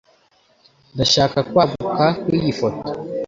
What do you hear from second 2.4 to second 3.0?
foto.